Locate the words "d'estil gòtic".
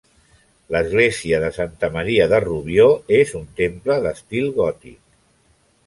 4.07-5.03